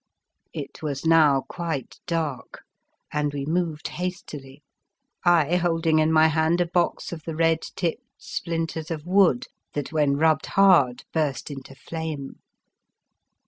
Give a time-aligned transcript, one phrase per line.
[0.55, 2.63] It was now quite dark,
[3.13, 4.63] and we moved hastily,
[5.23, 9.91] I holding in my hand a box of the red tipped splinters of wood that
[9.93, 12.37] when rubbed hard burst into flame.